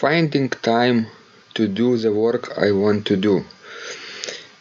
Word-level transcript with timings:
Finding 0.00 0.50
time 0.50 1.06
to 1.54 1.66
do 1.66 1.96
the 1.96 2.12
work 2.12 2.52
I 2.58 2.70
want 2.72 3.06
to 3.06 3.16
do. 3.16 3.46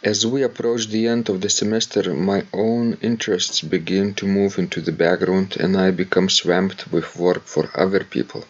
As 0.02 0.26
we 0.26 0.44
approach 0.44 0.88
the 0.88 1.08
end 1.08 1.28
of 1.28 1.42
the 1.42 1.50
semester, 1.50 2.14
my 2.14 2.46
own 2.54 2.98
interests 3.02 3.60
begin 3.60 4.14
to 4.14 4.26
move 4.26 4.58
into 4.58 4.80
the 4.80 4.94
background 4.94 5.58
and 5.60 5.76
I 5.76 5.92
become 5.92 6.30
swamped 6.30 6.90
with 6.90 7.18
work 7.18 7.44
for 7.44 7.70
other 7.76 8.06
people. 8.06 8.46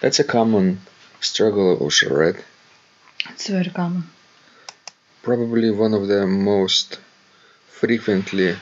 That's 0.00 0.20
a 0.20 0.24
common 0.24 0.80
struggle, 1.20 1.76
Ausra, 1.76 2.16
right? 2.24 2.44
it's 3.28 3.48
very 3.48 3.72
common. 3.80 4.04
probably 5.22 5.70
one 5.70 5.92
of 5.92 6.08
the 6.08 6.26
most 6.26 6.98
frequently 7.68 8.56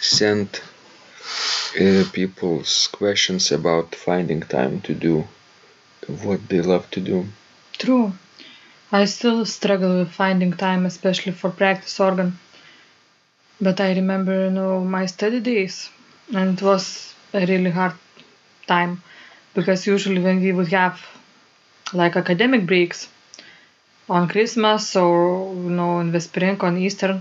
sent 0.00 0.62
uh, 1.80 2.04
people's 2.12 2.86
questions 2.92 3.50
about 3.50 3.96
finding 3.96 4.42
time 4.42 4.80
to 4.82 4.94
do 4.94 5.26
what 6.08 6.48
they 6.48 6.60
love 6.60 6.90
to 6.92 7.00
do. 7.00 7.26
True. 7.78 8.12
I 8.92 9.04
still 9.06 9.46
struggle 9.46 9.98
with 9.98 10.12
finding 10.12 10.52
time, 10.54 10.86
especially 10.86 11.32
for 11.32 11.50
practice 11.50 12.00
organ. 12.00 12.38
But 13.60 13.82
I 13.82 13.92
remember, 13.92 14.44
you 14.46 14.50
know, 14.50 14.82
my 14.82 15.04
study 15.04 15.40
days, 15.40 15.90
and 16.34 16.58
it 16.58 16.62
was 16.62 17.14
a 17.34 17.44
really 17.44 17.70
hard 17.70 17.92
time 18.66 19.02
because 19.54 19.86
usually 19.86 20.22
when 20.22 20.40
we 20.40 20.52
would 20.52 20.68
have 20.68 21.00
like 21.92 22.16
academic 22.16 22.66
breaks 22.66 23.08
on 24.08 24.28
Christmas 24.28 24.96
or 24.96 25.54
you 25.54 25.70
know 25.70 26.00
in 26.00 26.12
the 26.12 26.20
spring 26.20 26.60
on 26.60 26.76
Easter, 26.78 27.20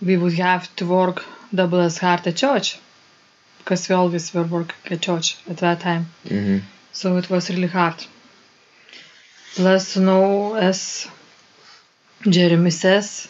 we 0.00 0.16
would 0.16 0.34
have 0.34 0.74
to 0.76 0.86
work 0.86 1.24
double 1.52 1.80
as 1.80 1.98
hard 1.98 2.24
at 2.26 2.36
church 2.36 2.78
because 3.58 3.88
we 3.88 3.94
always 3.94 4.32
were 4.34 4.44
working 4.44 4.76
at 4.92 5.02
church 5.02 5.38
at 5.48 5.58
that 5.58 5.80
time 5.80 6.06
hmm 6.28 6.58
so 6.94 7.18
it 7.18 7.28
was 7.30 7.50
really 7.50 7.68
hard. 7.68 8.06
Plus, 9.56 9.96
you 9.96 10.02
know, 10.02 10.54
as 10.54 11.08
Jeremy 12.28 12.70
says, 12.70 13.28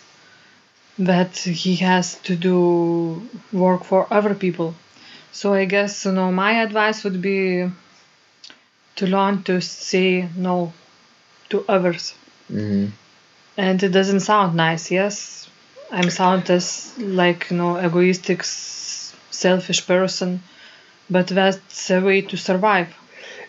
that 0.99 1.37
he 1.39 1.77
has 1.77 2.17
to 2.23 2.37
do 2.37 3.29
work 3.53 3.85
for 3.85 4.13
other 4.13 4.35
people. 4.35 4.75
So 5.33 5.55
I 5.55 5.65
guess, 5.67 6.05
you 6.05 6.13
know, 6.13 6.33
my 6.33 6.63
advice 6.63 7.05
would 7.05 7.23
be 7.23 7.71
to 8.97 9.07
learn 9.07 9.43
to 9.45 9.61
say 9.61 10.29
no 10.37 10.73
to 11.51 11.65
others. 11.69 12.15
hmm 12.49 12.87
And 13.57 13.83
it 13.83 13.91
doesn't 13.91 14.21
sound 14.21 14.57
nice, 14.57 14.91
yes. 14.91 15.49
I'm 15.93 16.11
sound 16.11 16.51
as 16.51 16.93
like, 16.99 17.51
you 17.51 17.57
know, 17.59 17.79
egoistic, 17.79 18.43
selfish 18.45 19.87
person, 19.87 20.43
but 21.11 21.29
that's 21.29 21.91
a 21.91 22.01
way 22.01 22.23
to 22.23 22.37
survive. 22.37 22.91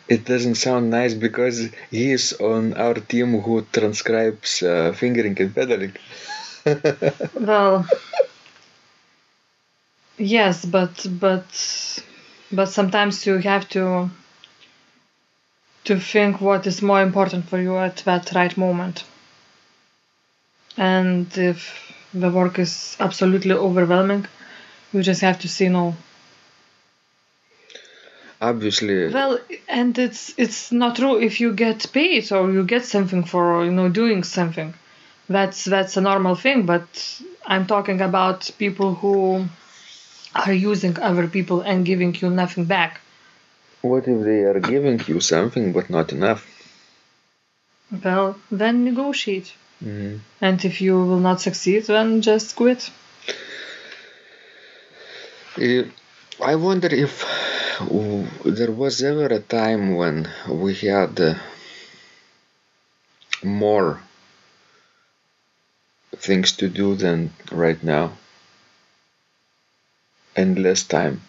It 0.08 0.26
doesn't 0.26 0.56
sound 0.56 0.90
nice 0.90 1.14
because 1.14 1.70
he 1.92 2.12
is 2.12 2.34
on 2.34 2.74
our 2.74 2.96
team 2.96 3.40
who 3.42 3.66
transcribes 3.72 4.64
uh, 4.64 4.94
fingering 4.94 5.40
and 5.40 5.54
pedaling. 5.54 5.96
Well, 7.40 7.86
yes, 10.18 10.66
but 10.66 11.06
but 11.10 11.46
but 12.52 12.66
sometimes 12.70 13.26
you 13.26 13.38
have 13.38 13.68
to 13.70 14.10
to 15.86 15.98
think 16.00 16.42
what 16.42 16.68
is 16.68 16.82
more 16.82 17.02
important 17.02 17.48
for 17.48 17.58
you 17.58 17.78
at 17.78 17.96
that 18.06 18.34
right 18.36 18.58
moment. 18.58 19.06
And 20.78 21.28
if 21.38 21.94
the 22.14 22.30
work 22.30 22.60
is 22.60 22.96
absolutely 23.00 23.52
overwhelming, 23.52 24.26
you 24.94 25.04
just 25.04 25.22
have 25.22 25.40
to 25.42 25.50
say 25.50 25.70
no. 25.70 25.96
Obviously, 28.42 29.14
Well, 29.14 29.40
and 29.68 29.98
it's 29.98 30.34
it's 30.38 30.72
not 30.72 30.96
true 30.98 31.20
if 31.22 31.40
you 31.40 31.54
get 31.54 31.86
paid 31.94 32.32
or 32.32 32.52
you 32.52 32.64
get 32.66 32.86
something 32.86 33.24
for 33.24 33.64
you 33.66 33.72
know 33.72 33.90
doing 33.90 34.24
something. 34.24 34.74
That's 35.30 35.64
that's 35.64 35.98
a 35.98 36.02
normal 36.02 36.36
thing, 36.36 36.66
but 36.66 36.88
I'm 37.46 37.66
talking 37.66 38.02
about 38.02 38.52
people 38.58 38.94
who 38.94 39.46
are 40.36 40.54
using 40.54 41.00
other 41.00 41.28
people 41.28 41.62
and 41.62 41.86
giving 41.86 42.14
you 42.22 42.30
nothing 42.30 42.66
back. 42.66 43.00
what 43.82 44.08
if 44.08 44.20
they 44.24 44.42
are 44.44 44.60
giving 44.60 45.00
you 45.08 45.20
something 45.22 45.72
but 45.72 45.90
not 45.90 46.12
enough? 46.12 46.42
Well, 48.04 48.36
then 48.52 48.84
negotiate. 48.84 49.54
hmm 49.80 50.18
And 50.42 50.64
if 50.66 50.82
you 50.82 50.96
will 51.08 51.20
not 51.30 51.40
succeed, 51.42 51.84
then 51.86 52.22
just 52.22 52.56
quit. 52.56 52.92
Uh, 55.58 55.84
I 56.52 56.56
wonder 56.56 56.90
if 57.06 57.24
there 57.80 58.72
was 58.72 59.02
ever 59.04 59.26
a 59.26 59.40
time 59.40 59.96
when 59.96 60.30
we 60.50 60.74
had 60.76 61.20
uh, 61.20 61.36
more 63.44 64.00
things 66.16 66.54
to 66.54 66.70
do 66.70 66.96
than 66.96 67.32
right 67.52 67.84
now 67.84 68.14
and 70.36 70.58
less 70.60 70.84
time 70.84 71.22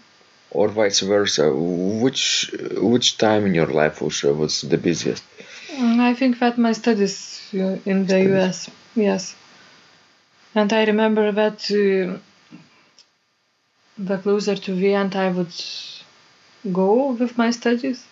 or 0.50 0.68
vice 0.68 1.00
versa 1.00 1.52
which 1.52 2.54
which 2.76 3.18
time 3.18 3.46
in 3.46 3.54
your 3.54 3.66
life 3.66 3.98
Ausra, 3.98 4.34
was 4.36 4.60
the 4.62 4.78
busiest 4.78 5.22
Mm, 5.68 6.00
I 6.00 6.14
think 6.14 6.38
that 6.38 6.56
my 6.56 6.72
studies 6.72 7.50
uh, 7.52 7.76
in 7.84 8.06
the 8.06 8.20
Studies. 8.20 8.30
US, 8.30 8.70
yes. 8.94 9.34
And 10.54 10.72
I 10.72 10.84
remember 10.84 11.32
that 11.32 11.58
uh, 11.70 12.18
the 13.98 14.18
closer 14.18 14.54
to 14.54 14.74
the 14.74 14.94
end 14.94 15.16
I 15.16 15.28
would 15.30 15.52
go 16.72 17.12
with 17.12 17.36
my 17.38 17.50
studies. 17.50 18.04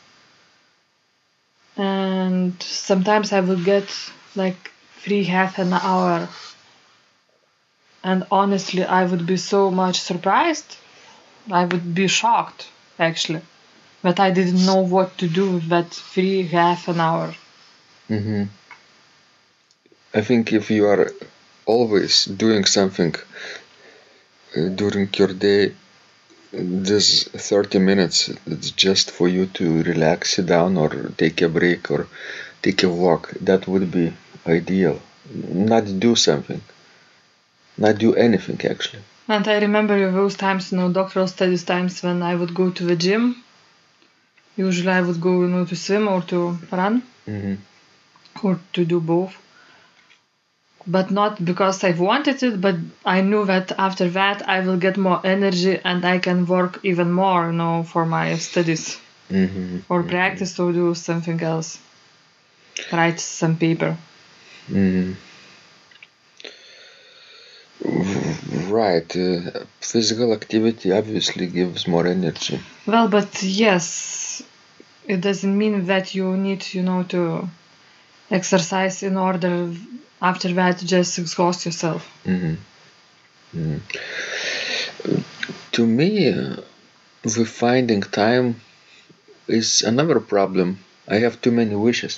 And 1.76 2.60
sometimes 2.62 3.32
I 3.32 3.40
would 3.40 3.64
get 3.64 3.88
like 4.34 4.70
free 4.96 5.24
half 5.24 5.58
an 5.58 5.72
hour. 5.72 6.28
And 8.04 8.24
honestly, 8.30 8.84
I 8.84 9.04
would 9.04 9.26
be 9.26 9.36
so 9.36 9.70
much 9.70 10.00
surprised. 10.00 10.76
I 11.50 11.64
would 11.64 11.94
be 11.94 12.08
shocked, 12.08 12.68
actually, 12.98 13.42
but 14.02 14.20
I 14.20 14.30
didn't 14.30 14.64
know 14.66 14.82
what 14.82 15.18
to 15.18 15.28
do 15.28 15.52
with 15.52 15.68
that 15.68 15.94
free 15.94 16.42
half 16.46 16.88
an 16.88 17.00
hour. 17.00 17.34
hmm 18.08 18.44
I 20.14 20.22
think 20.22 20.52
if 20.52 20.70
you 20.70 20.86
are 20.86 21.10
always 21.66 22.24
doing 22.24 22.64
something 22.64 23.14
uh, 24.56 24.68
during 24.68 25.08
your 25.14 25.32
day 25.34 25.74
this 26.56 27.24
30 27.24 27.78
minutes 27.78 28.30
it's 28.46 28.70
just 28.70 29.10
for 29.10 29.28
you 29.28 29.46
to 29.46 29.82
relax 29.82 30.34
sit 30.34 30.46
down 30.46 30.76
or 30.76 30.90
take 31.16 31.42
a 31.42 31.48
break 31.48 31.90
or 31.90 32.06
take 32.62 32.82
a 32.82 32.88
walk. 32.88 33.30
That 33.40 33.66
would 33.66 33.90
be 33.90 34.12
ideal. 34.46 35.00
Not 35.32 35.84
do 35.98 36.14
something. 36.14 36.60
Not 37.76 37.98
do 37.98 38.14
anything 38.14 38.60
actually. 38.70 39.02
And 39.26 39.48
I 39.48 39.58
remember 39.58 40.10
those 40.12 40.36
times, 40.36 40.70
you 40.70 40.78
know, 40.78 40.92
doctoral 40.92 41.28
studies 41.28 41.64
times 41.64 42.02
when 42.02 42.22
I 42.22 42.34
would 42.34 42.54
go 42.54 42.70
to 42.70 42.84
the 42.84 42.96
gym. 42.96 43.42
Usually 44.56 44.92
I 44.92 45.00
would 45.00 45.20
go, 45.20 45.40
you 45.42 45.48
know, 45.48 45.64
to 45.64 45.76
swim 45.76 46.08
or 46.08 46.22
to 46.22 46.58
run 46.70 47.02
hmm 47.26 47.54
or 48.42 48.58
to 48.72 48.84
do 48.84 49.00
both. 49.00 49.34
But 50.86 51.10
not 51.10 51.42
because 51.44 51.82
I've 51.82 52.00
wanted 52.00 52.42
it, 52.42 52.60
but 52.60 52.76
I 53.04 53.22
knew 53.22 53.46
that 53.46 53.72
after 53.78 54.08
that 54.10 54.46
I 54.48 54.60
will 54.60 54.76
get 54.76 54.96
more 54.98 55.20
energy 55.24 55.80
and 55.82 56.04
I 56.04 56.18
can 56.18 56.44
work 56.46 56.80
even 56.82 57.10
more, 57.10 57.46
you 57.46 57.52
know, 57.52 57.84
for 57.84 58.04
my 58.04 58.36
studies 58.36 58.98
hmm 59.30 59.78
or 59.88 60.02
practice 60.02 60.58
or 60.58 60.72
do 60.72 60.94
something 60.94 61.40
else. 61.40 61.78
Write 62.92 63.20
some 63.20 63.56
paper. 63.56 63.96
hmm 64.68 65.12
Right. 68.68 69.16
Uh, 69.16 69.64
physical 69.80 70.32
activity 70.32 70.92
obviously 70.92 71.46
gives 71.46 71.86
more 71.86 72.06
energy. 72.06 72.60
Well, 72.86 73.08
but 73.08 73.42
yes, 73.42 74.42
it 75.06 75.20
doesn't 75.20 75.56
mean 75.56 75.86
that 75.86 76.14
you 76.14 76.36
need, 76.36 76.64
you 76.72 76.82
know, 76.82 77.02
to 77.04 77.48
exercise 78.30 79.02
in 79.02 79.16
order 79.16 79.72
after 80.30 80.50
that 80.54 80.76
just 80.94 81.18
exhaust 81.18 81.66
yourself. 81.66 82.02
hmm 82.24 82.54
hmm 83.52 83.78
To 85.76 85.86
me, 85.86 86.10
uh, 86.28 86.56
with 87.24 87.48
finding 87.48 88.02
time 88.24 88.46
is 89.48 89.82
another 89.82 90.20
problem. 90.20 90.68
I 91.14 91.16
have 91.24 91.40
too 91.44 91.52
many 91.60 91.74
wishes. 91.88 92.14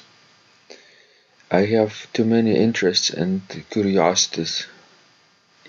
I 1.51 1.63
have 1.77 1.93
too 2.13 2.27
many 2.37 2.53
interests 2.67 3.09
and 3.23 3.41
curiosities. 3.71 4.67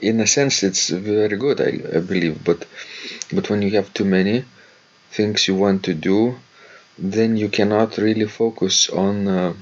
In 0.10 0.20
a 0.20 0.28
sense, 0.28 0.56
it's 0.70 0.90
very 0.90 1.38
good, 1.46 1.58
I, 1.70 1.72
I 1.98 2.00
believe, 2.12 2.44
but 2.50 2.60
but 3.36 3.50
when 3.50 3.62
you 3.66 3.72
have 3.80 3.90
too 3.94 4.06
many 4.18 4.38
things 5.18 5.48
you 5.48 5.56
want 5.56 5.80
to 5.84 5.94
do, 6.12 6.20
then 7.16 7.38
you 7.42 7.50
cannot 7.58 7.98
really 7.98 8.28
focus 8.42 8.90
on 8.90 9.28
uh, 9.28 9.54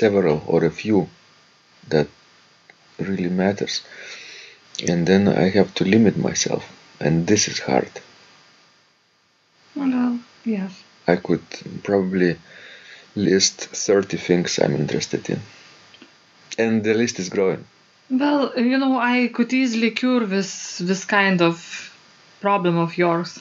several 0.00 0.38
or 0.46 0.64
a 0.64 0.70
few 0.82 1.08
that 1.88 2.08
really 2.98 3.28
matters. 3.28 3.82
And 4.88 5.06
then 5.06 5.28
I 5.28 5.50
have 5.50 5.74
to 5.74 5.84
limit 5.84 6.16
myself, 6.16 6.64
and 7.00 7.26
this 7.26 7.48
is 7.48 7.58
hard. 7.58 7.90
Well, 9.74 10.18
yes. 10.44 10.82
I 11.06 11.16
could 11.16 11.42
probably 11.82 12.36
list 13.14 13.60
30 13.60 14.16
things 14.16 14.58
I'm 14.58 14.74
interested 14.76 15.28
in. 15.28 15.40
And 16.58 16.84
the 16.84 16.94
list 16.94 17.18
is 17.18 17.28
growing. 17.28 17.64
Well, 18.10 18.52
you 18.56 18.78
know, 18.78 18.98
I 18.98 19.28
could 19.28 19.52
easily 19.52 19.90
cure 19.90 20.26
this 20.26 20.78
this 20.78 21.04
kind 21.04 21.40
of 21.40 21.56
problem 22.40 22.76
of 22.76 22.98
yours. 22.98 23.40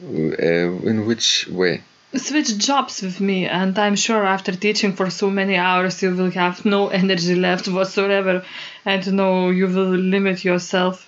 Uh, 0.00 0.88
in 0.90 1.06
which 1.06 1.48
way? 1.48 1.82
Switch 2.16 2.58
jobs 2.58 3.02
with 3.02 3.20
me, 3.20 3.46
and 3.46 3.78
I'm 3.78 3.94
sure 3.94 4.26
after 4.26 4.50
teaching 4.52 4.94
for 4.94 5.10
so 5.10 5.30
many 5.30 5.56
hours, 5.56 6.02
you 6.02 6.10
will 6.14 6.30
have 6.32 6.64
no 6.64 6.88
energy 6.88 7.36
left 7.36 7.68
whatsoever, 7.68 8.44
and 8.84 9.12
no 9.12 9.50
you 9.50 9.66
will 9.68 9.90
limit 9.96 10.44
yourself 10.44 11.06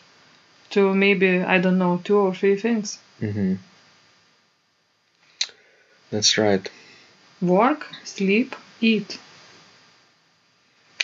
to 0.70 0.94
maybe 0.94 1.42
I 1.42 1.58
don't 1.58 1.78
know 1.78 2.00
two 2.04 2.16
or 2.18 2.32
three 2.34 2.56
things: 2.56 2.98
hmm 3.18 3.54
That's 6.10 6.38
right. 6.38 6.70
work, 7.40 7.86
sleep, 8.04 8.54
eat. 8.80 9.18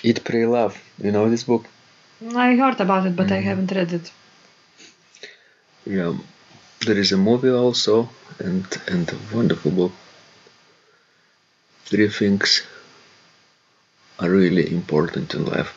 Eat, 0.04 0.22
Pray, 0.24 0.46
Love. 0.46 0.78
You 1.02 1.10
know 1.10 1.28
this 1.28 1.42
book? 1.42 1.64
I 2.36 2.54
heard 2.54 2.80
about 2.80 3.06
it, 3.06 3.16
but 3.16 3.32
I 3.32 3.40
Mhm. 3.40 3.44
haven't 3.50 3.72
read 3.72 3.92
it. 3.92 4.12
Yeah. 5.84 6.14
There 6.84 6.98
is 6.98 7.12
a 7.12 7.16
movie 7.16 7.50
also, 7.50 8.10
and 8.40 8.66
and 8.88 9.08
wonderful 9.32 9.70
book. 9.70 9.92
Three 11.86 12.08
things 12.08 12.62
are 14.20 14.30
really 14.30 14.70
important 14.72 15.34
in 15.34 15.44
life. 15.46 15.72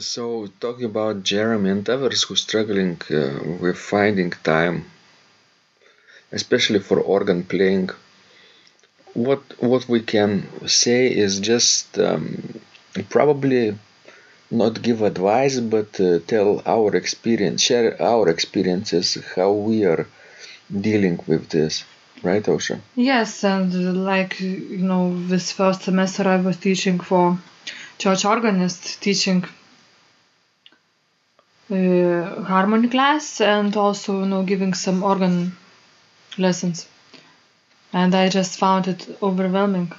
So, 0.00 0.48
talking 0.58 0.86
about 0.86 1.22
Jeremy 1.22 1.70
and 1.70 1.88
others 1.88 2.24
who 2.24 2.34
struggling 2.34 3.00
uh, 3.08 3.38
with 3.60 3.78
finding 3.78 4.30
time, 4.42 4.90
especially 6.32 6.80
for 6.80 6.98
organ 7.00 7.44
playing, 7.44 7.90
what 9.14 9.42
what 9.60 9.88
we 9.88 10.00
can 10.00 10.30
say 10.68 11.06
is 11.24 11.38
just 11.40 11.98
um, 11.98 12.60
probably 13.08 13.76
not 14.50 14.82
give 14.82 15.02
advice, 15.02 15.58
but 15.60 16.00
uh, 16.00 16.18
tell 16.26 16.62
our 16.66 16.94
experience, 16.96 17.62
share 17.62 18.00
our 18.02 18.28
experiences, 18.28 19.16
how 19.36 19.52
we 19.52 19.84
are 19.84 20.06
dealing 20.70 21.18
with 21.26 21.48
this, 21.48 21.84
right, 22.22 22.44
Ausra? 22.44 22.80
Yes, 22.96 23.44
and 23.44 24.04
like 24.04 24.40
you 24.40 24.78
know, 24.78 25.26
this 25.26 25.52
first 25.52 25.82
semester 25.82 26.28
I 26.28 26.36
was 26.36 26.56
teaching 26.56 27.00
for 27.00 27.38
church 27.98 28.24
organist, 28.24 29.00
teaching 29.00 29.44
uh, 31.70 32.42
harmony 32.42 32.88
class 32.88 33.40
and 33.40 33.76
also 33.76 34.20
you 34.20 34.26
know 34.26 34.42
giving 34.42 34.74
some 34.74 35.02
organ 35.02 35.56
lessons. 36.38 36.86
And 37.92 38.14
I 38.14 38.28
just 38.28 38.58
found 38.58 38.88
it 38.88 39.18
overwhelming 39.22 39.92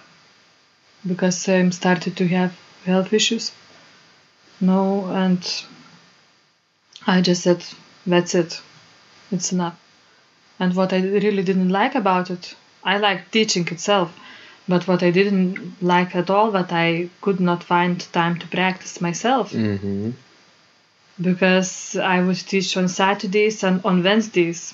because 1.05 1.47
I 1.47 1.69
started 1.69 2.17
to 2.17 2.27
have 2.27 2.57
health 2.85 3.13
issues. 3.13 3.51
No, 4.61 5.07
and 5.07 5.41
I 7.07 7.21
just 7.21 7.41
said, 7.43 7.65
that's 8.05 8.35
it, 8.35 8.61
it's 9.31 9.51
enough. 9.51 9.77
And 10.59 10.75
what 10.75 10.93
I 10.93 10.97
really 11.01 11.43
didn't 11.43 11.69
like 11.69 11.95
about 11.95 12.29
it, 12.29 12.55
I 12.83 12.97
liked 12.97 13.31
teaching 13.31 13.67
itself, 13.69 14.15
but 14.67 14.87
what 14.87 15.01
I 15.01 15.09
didn't 15.11 15.81
like 15.81 16.15
at 16.15 16.29
all, 16.29 16.51
that 16.51 16.71
I 16.71 17.09
could 17.21 17.39
not 17.39 17.63
find 17.63 17.99
time 18.13 18.37
to 18.39 18.47
practice 18.47 19.01
myself 19.01 19.51
Mm-hmm. 19.51 20.11
because 21.19 21.95
I 21.95 22.21
would 22.21 22.37
teach 22.37 22.77
on 22.77 22.87
Saturdays 22.87 23.63
and 23.63 23.83
on 23.85 24.03
Wednesdays. 24.03 24.73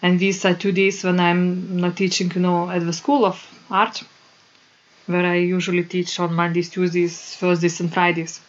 And 0.00 0.18
these 0.18 0.44
are 0.44 0.54
two 0.54 0.72
days 0.72 1.02
when 1.04 1.18
I'm 1.20 1.76
not 1.80 1.96
teaching, 1.96 2.30
you 2.34 2.40
know, 2.40 2.70
at 2.70 2.84
the 2.86 2.92
School 2.92 3.24
of 3.24 3.44
Art, 3.70 4.02
where 5.06 5.26
I 5.26 5.36
usually 5.36 5.82
teach 5.84 6.20
on 6.20 6.34
Mondays, 6.34 6.70
Tuesdays, 6.70 7.18
Thursdays, 7.36 7.80
and 7.80 7.92
Fridays. 7.92 8.40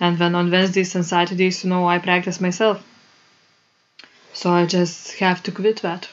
And 0.00 0.18
then 0.18 0.34
on 0.34 0.50
Wednesdays 0.50 0.94
and 0.94 1.04
Saturdays, 1.04 1.64
you 1.64 1.70
know, 1.70 1.88
I 1.88 1.98
practice 1.98 2.40
myself. 2.40 2.84
So 4.32 4.50
I 4.50 4.66
just 4.66 5.18
have 5.18 5.42
to 5.44 5.52
quit 5.52 5.82
that. 5.82 6.08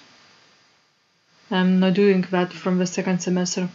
I'm 1.51 1.79
not 1.79 1.93
doing 1.93 2.21
that 2.31 2.51
from 2.51 2.79
the 2.79 2.87
second 2.87 3.19
semester. 3.19 3.69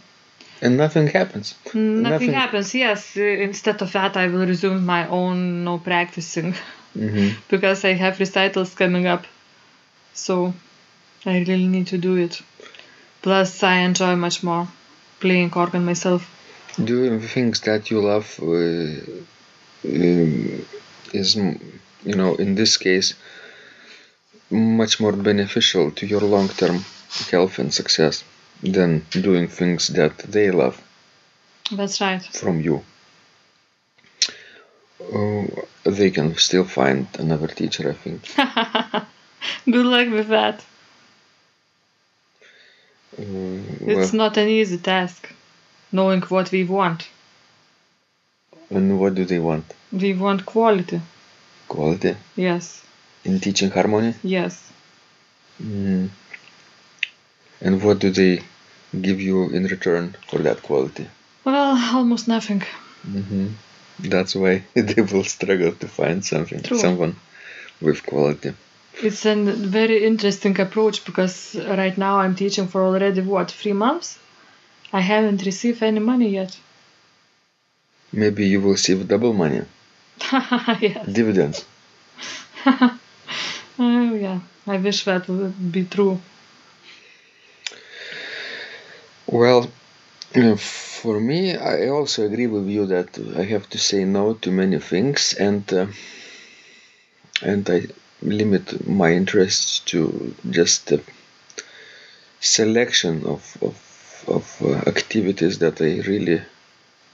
And 0.61 0.77
nothing 0.77 1.07
happens. 1.07 1.55
Nothing, 1.73 2.01
Nothing- 2.03 2.33
happens. 2.33 2.75
Yes, 2.75 3.15
instead 3.15 3.81
of 3.81 3.91
that, 3.93 4.17
I 4.17 4.27
will 4.27 4.45
resume 4.45 4.85
my 4.85 5.07
own 5.07 5.63
no 5.63 5.77
practicing 5.77 6.55
Mm-hmm. 6.97 7.39
because 7.49 7.85
I 7.85 7.93
have 7.93 8.19
recitals 8.19 8.75
coming 8.75 9.07
up. 9.07 9.25
So 10.13 10.53
I 11.25 11.39
really 11.39 11.67
need 11.67 11.87
to 11.87 11.97
do 11.97 12.17
it. 12.17 12.41
Plus, 13.21 13.63
I 13.63 13.77
enjoy 13.77 14.17
much 14.17 14.43
more 14.43 14.67
playing 15.21 15.53
organ 15.53 15.85
myself. 15.85 16.27
Doing 16.83 17.21
things 17.21 17.61
that 17.61 17.89
you 17.91 18.01
love 18.01 18.37
uh, 18.41 19.01
um, 19.85 20.65
is, 21.13 21.35
you 21.35 22.15
know, 22.15 22.35
in 22.35 22.55
this 22.55 22.77
case, 22.77 23.13
much 24.49 24.99
more 24.99 25.13
beneficial 25.13 25.91
to 25.91 26.05
your 26.05 26.21
long-term 26.21 26.83
health 27.31 27.59
and 27.59 27.73
success 27.73 28.23
than 28.63 29.05
doing 29.09 29.47
things 29.47 29.87
that 29.89 30.17
they 30.19 30.51
love 30.51 30.81
That's 31.71 31.99
right. 32.01 32.21
from 32.23 32.61
you. 32.61 32.83
Uh, 35.01 35.45
they 35.83 36.11
can 36.11 36.35
still 36.37 36.63
find 36.63 37.07
another 37.17 37.47
teacher, 37.47 37.89
I 37.89 37.93
think. 37.93 38.21
Good 39.65 39.85
luck 39.85 40.09
with 40.09 40.27
that. 40.27 40.63
Uh, 43.17 43.91
It's 43.91 44.13
not 44.13 44.37
an 44.37 44.47
easy 44.47 44.77
task, 44.77 45.33
knowing 45.91 46.21
what 46.21 46.51
we 46.51 46.63
want. 46.63 47.07
And 48.71 48.99
what 48.99 49.15
do 49.15 49.25
they 49.25 49.39
want? 49.39 49.65
They 49.91 50.13
want 50.13 50.45
quality. 50.45 51.01
Quality 51.67 52.15
Yes, 52.35 52.81
in 53.23 53.39
teaching 53.39 53.69
harmony? 53.71 54.13
yes. 54.23 54.53
Mm. 55.61 56.09
And 57.61 57.83
what 57.83 57.99
do 57.99 58.09
they 58.09 58.41
give 59.07 59.21
you 59.21 59.49
in 59.49 59.65
return 59.65 60.15
for 60.29 60.39
that 60.39 60.63
quality? 60.63 61.07
Well, 61.45 61.77
almost 61.97 62.27
nothing. 62.27 62.63
hmm 63.03 63.47
That's 63.99 64.35
why 64.35 64.63
they 64.73 65.01
will 65.01 65.23
struggle 65.23 65.73
to 65.73 65.87
find 65.87 66.25
something, 66.25 66.61
True. 66.63 66.79
someone 66.79 67.15
with 67.81 68.03
quality. 68.05 68.53
It's 69.03 69.25
a 69.25 69.35
very 69.35 70.03
interesting 70.05 70.59
approach 70.59 71.05
because 71.05 71.55
right 71.55 71.97
now 71.97 72.19
I'm 72.19 72.35
teaching 72.35 72.67
for 72.67 72.83
already 72.83 73.21
what 73.21 73.51
three 73.51 73.73
months, 73.73 74.17
I 74.93 75.01
haven't 75.01 75.45
received 75.45 75.81
any 75.83 75.99
money 75.99 76.29
yet. 76.29 76.57
Maybe 78.11 78.45
you 78.47 78.61
will 78.61 78.71
receive 78.71 79.07
double 79.07 79.33
money, 79.33 79.61
yes. 80.81 81.07
dividends. 81.07 81.65
Oh, 83.79 84.13
yeah. 84.13 84.39
I 84.67 84.77
wish 84.77 85.05
that 85.05 85.27
would 85.27 85.71
be 85.71 85.85
true. 85.85 86.19
Well, 89.25 89.71
for 90.57 91.19
me, 91.19 91.55
I 91.55 91.87
also 91.89 92.25
agree 92.25 92.47
with 92.47 92.67
you 92.67 92.85
that 92.87 93.17
I 93.35 93.43
have 93.45 93.67
to 93.71 93.77
say 93.77 94.05
no 94.05 94.33
to 94.35 94.51
many 94.51 94.79
things, 94.79 95.33
and 95.33 95.63
uh, 95.73 95.87
and 97.41 97.67
I 97.69 97.87
limit 98.21 98.87
my 98.87 99.13
interests 99.13 99.79
to 99.91 100.35
just 100.49 100.91
a 100.91 101.01
selection 102.39 103.25
of 103.25 103.41
of, 103.61 103.75
of 104.27 104.45
uh, 104.61 104.89
activities 104.89 105.57
that 105.59 105.81
I 105.81 106.01
really 106.11 106.41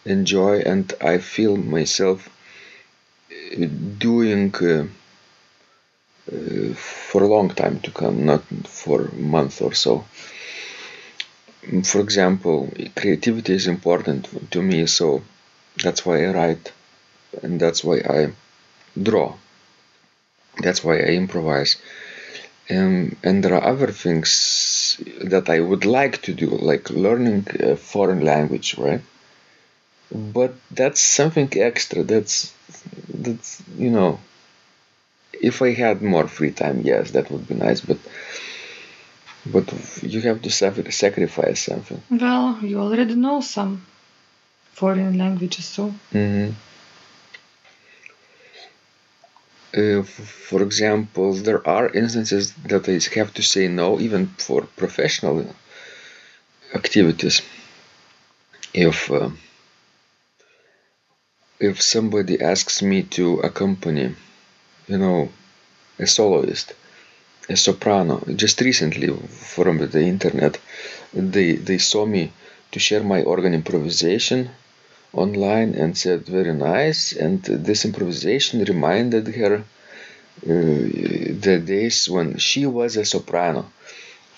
enjoy, 0.08 0.60
and 0.60 0.94
I 1.02 1.18
feel 1.20 1.58
myself 1.58 2.30
uh, 3.32 3.66
doing. 3.98 4.54
Uh, 4.56 4.88
uh, 6.32 6.74
for 6.74 7.24
a 7.24 7.28
long 7.28 7.50
time 7.50 7.80
to 7.82 7.92
come, 7.92 8.26
not 8.26 8.44
for 8.66 9.06
a 9.06 9.16
month 9.16 9.62
or 9.62 9.74
so. 9.74 10.06
For 11.84 12.02
example, 12.02 12.70
creativity 12.96 13.54
is 13.54 13.68
important 13.68 14.52
to 14.52 14.62
me, 14.62 14.86
so 14.88 15.24
that's 15.84 16.06
why 16.06 16.26
I 16.26 16.34
write 16.34 16.72
and 17.44 17.60
that's 17.60 17.84
why 17.84 17.98
I 18.00 18.34
draw. 19.02 19.36
That's 20.60 20.84
why 20.84 20.98
I 21.00 21.14
improvise. 21.24 21.78
Um, 22.70 23.16
and 23.24 23.44
there 23.44 23.56
are 23.56 23.64
other 23.64 23.88
things 23.92 25.02
that 25.22 25.50
I 25.50 25.60
would 25.62 25.86
like 25.86 26.22
to 26.24 26.34
do, 26.34 26.50
like 26.50 26.90
learning 26.90 27.48
a 27.60 27.76
foreign 27.76 28.22
language, 28.22 28.78
right? 28.78 29.02
But 30.12 30.56
that's 30.72 31.02
something 31.02 31.50
extra. 31.56 32.04
That's 32.04 32.54
that's 33.14 33.62
you 33.78 33.90
know 33.90 34.20
if 35.34 35.62
I 35.62 35.72
had 35.74 36.02
more 36.02 36.28
free 36.28 36.52
time, 36.52 36.82
yes, 36.82 37.12
that 37.12 37.30
would 37.32 37.48
be 37.48 37.56
nice. 37.56 37.82
But 37.82 37.98
but 39.46 39.74
you 40.02 40.22
have 40.22 40.42
to 40.42 40.50
sacrifice 40.50 41.66
something. 41.66 42.02
Well, 42.10 42.60
you 42.62 42.80
already 42.80 43.16
know 43.16 43.42
some 43.42 43.86
foreign 44.74 45.18
languages, 45.18 45.66
so. 45.66 45.94
Mm-hmm. 46.14 46.52
Uh, 49.78 50.02
for 50.04 50.64
example, 50.64 51.34
there 51.34 51.66
are 51.68 51.90
instances 51.90 52.54
that 52.66 52.90
I 52.90 53.00
have 53.20 53.34
to 53.36 53.44
say 53.44 53.68
no, 53.68 54.00
even 54.00 54.28
for 54.38 54.62
professional 54.76 55.54
activities. 56.74 57.42
If 58.74 59.12
uh, 59.12 59.30
if 61.60 61.82
somebody 61.82 62.42
asks 62.42 62.82
me 62.82 63.04
to 63.04 63.40
accompany 63.42 64.16
you 64.88 64.98
know, 64.98 65.30
a 66.00 66.08
soloist, 66.08 66.74
a 67.50 67.58
soprano. 67.58 68.24
Just 68.36 68.62
recently, 68.62 69.10
from 69.56 69.78
the 69.80 70.02
internet, 70.02 70.60
they 71.14 71.54
they 71.56 71.78
saw 71.78 72.06
me 72.06 72.32
to 72.72 72.80
share 72.80 73.04
my 73.04 73.22
organ 73.24 73.54
improvisation 73.54 74.50
online 75.14 75.74
and 75.76 75.98
said 75.98 76.26
very 76.26 76.54
nice. 76.54 77.14
And 77.14 77.42
this 77.44 77.86
improvisation 77.86 78.64
reminded 78.64 79.28
her 79.36 79.54
uh, 79.58 79.64
the 81.46 81.62
days 81.66 82.10
when 82.10 82.38
she 82.38 82.66
was 82.66 82.98
a 82.98 83.06
soprano, 83.06 83.72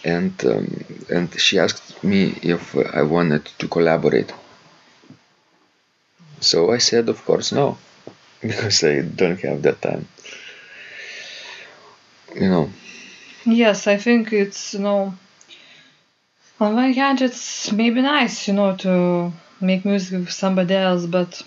and 0.04 0.34
um, 0.46 0.68
and 1.16 1.28
she 1.40 1.60
asked 1.60 2.04
me 2.04 2.22
if 2.42 2.76
I 3.00 3.04
wanted 3.04 3.46
to 3.60 3.68
collaborate. 3.68 4.32
So 6.42 6.72
I 6.72 6.78
said, 6.78 7.10
of 7.10 7.24
course, 7.26 7.52
no, 7.52 7.78
because 8.42 8.84
I 8.84 9.02
don't 9.02 9.40
have 9.42 9.62
that 9.64 9.82
time 9.82 10.08
you 12.36 12.50
know. 12.50 12.70
Yes, 13.46 13.88
I 13.88 13.98
think 13.98 14.34
it's 14.34 14.74
you 14.74 14.80
know. 14.80 15.14
On 16.60 16.76
one 16.76 16.94
hand, 16.94 17.22
it's 17.22 17.72
maybe 17.72 18.02
nice, 18.02 18.48
you 18.48 18.54
know, 18.54 18.76
to 18.78 19.32
make 19.62 19.86
music 19.86 20.20
with 20.20 20.32
somebody 20.32 20.76
else, 20.76 21.06
but 21.06 21.42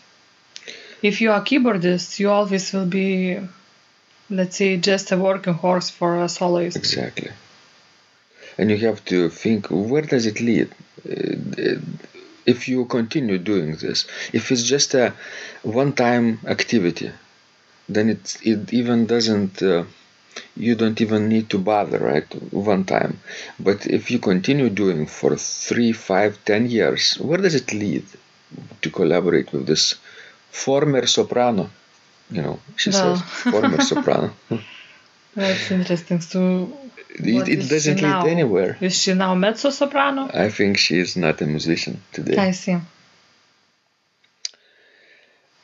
if 1.02 1.20
you 1.20 1.30
are 1.32 1.44
keyboardist, 1.44 2.18
you 2.18 2.30
always 2.30 2.72
will 2.72 2.87
be, 2.87 3.38
let's 4.30 4.56
say, 4.56 4.78
just 4.78 5.12
a 5.12 5.18
working 5.18 5.52
horse 5.52 5.90
for 5.90 6.22
a 6.22 6.28
soloist. 6.30 6.78
Exactly. 6.78 7.30
And 8.56 8.70
you 8.70 8.78
have 8.87 9.04
to 9.06 9.28
think 9.28 9.66
where 9.66 10.02
does 10.02 10.25
it 10.25 10.40
lead? 10.40 10.70
Uh, 11.06 11.76
If 12.46 12.68
you 12.68 12.84
continue 12.87 13.38
doing 13.38 13.76
this, 13.76 14.06
if 14.32 14.50
it's 14.52 14.62
just 14.64 14.94
a 14.94 15.14
one-time 15.62 16.40
activity, 16.46 17.11
then 17.88 18.11
it 18.11 18.38
it 18.42 18.72
even 18.72 19.06
doesn't. 19.06 19.62
Uh, 19.62 19.84
you 20.56 20.75
don't 20.75 21.00
even 21.00 21.28
need 21.28 21.50
to 21.50 21.58
bother 21.58 21.99
right 21.99 22.28
one 22.52 22.84
time 22.84 23.20
but 23.61 23.87
if 23.87 24.11
you 24.11 24.18
continue 24.18 24.70
doing 24.70 25.06
for 25.06 25.37
three 25.37 25.92
five 25.92 26.32
ten 26.44 26.62
years 26.70 27.16
where 27.18 27.38
does 27.38 27.54
it 27.54 27.70
lead 27.72 28.04
to 28.80 28.88
collaborate 28.90 29.52
with 29.52 29.66
this 29.66 29.94
former 30.50 31.06
soprano 31.06 31.68
you 32.30 32.40
know 32.42 32.58
she 32.76 32.90
Well. 32.90 33.16
says 33.16 33.20
former 33.52 33.80
soprano 33.80 34.32
That's 35.34 35.70
interesting. 35.70 36.20
So, 36.20 36.72
it, 37.14 37.49
it 37.49 37.69
doesn't 37.69 38.00
lead 38.00 38.26
anywhere 38.26 38.76
Is 38.81 38.97
she 39.00 39.14
now 39.14 39.35
mezzo 39.35 39.71
soprano? 39.71 40.31
i 40.33 40.49
think 40.49 40.78
she 40.78 40.99
is 40.99 41.16
not 41.16 41.40
a 41.40 41.47
musician 41.47 42.02
today 42.12 42.38
I 42.38 42.52
see. 42.52 42.78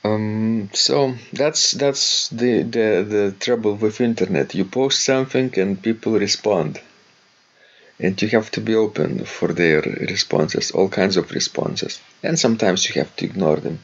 Um, 0.04 0.70
so 0.72 1.14
that's 1.32 1.72
that's 1.72 2.28
the, 2.28 2.62
the 2.62 3.04
the 3.14 3.34
trouble 3.40 3.74
with 3.74 4.00
internet. 4.00 4.54
You 4.54 4.64
post 4.64 5.04
something 5.04 5.52
and 5.58 5.82
people 5.82 6.12
respond, 6.12 6.80
and 7.98 8.20
you 8.22 8.28
have 8.28 8.50
to 8.52 8.60
be 8.60 8.74
open 8.76 9.24
for 9.24 9.48
their 9.48 9.80
responses, 9.82 10.70
all 10.70 10.88
kinds 10.88 11.16
of 11.16 11.30
responses, 11.32 12.00
and 12.22 12.38
sometimes 12.38 12.88
you 12.88 12.94
have 13.02 13.14
to 13.16 13.24
ignore 13.24 13.56
them. 13.56 13.80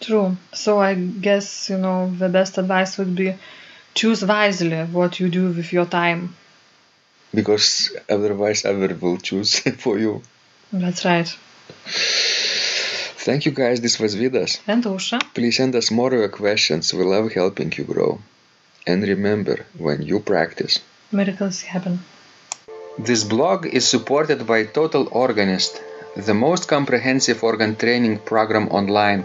True. 0.00 0.36
So 0.54 0.80
I 0.80 0.94
guess 0.94 1.68
you 1.68 1.76
know 1.76 2.10
the 2.18 2.30
best 2.30 2.56
advice 2.56 2.96
would 2.96 3.14
be 3.14 3.34
choose 3.94 4.24
wisely 4.24 4.84
what 4.84 5.20
you 5.20 5.28
do 5.28 5.48
with 5.52 5.70
your 5.72 5.86
time. 5.86 6.34
Because 7.32 7.90
otherwise, 8.08 8.64
I 8.64 8.72
will 8.72 9.18
choose 9.18 9.58
for 9.84 9.98
you. 9.98 10.22
That's 10.72 11.04
right. 11.04 11.28
Thank 13.26 13.44
you 13.46 13.52
guys. 13.52 13.80
This 13.80 13.98
was 14.00 14.16
Vidas. 14.16 14.60
And 14.66 14.82
Ausra. 14.84 15.20
Please 15.34 15.56
send 15.56 15.74
us 15.76 15.90
more 15.90 16.12
of 16.12 16.18
your 16.18 16.28
questions. 16.28 16.92
We 16.94 17.04
love 17.04 17.32
helping 17.32 17.72
you 17.76 17.84
grow. 17.84 18.20
And 18.86 19.02
remember, 19.02 19.66
when 19.78 20.02
you 20.02 20.20
practice, 20.20 20.80
Miracles 21.12 21.62
happen. 21.62 22.00
This 22.98 23.24
blog 23.24 23.66
is 23.66 23.86
supported 23.86 24.46
by 24.46 24.64
Total 24.64 25.08
Organist, 25.10 25.80
the 26.16 26.34
most 26.34 26.68
comprehensive 26.68 27.42
organ 27.42 27.76
training 27.76 28.18
program 28.18 28.68
online, 28.68 29.24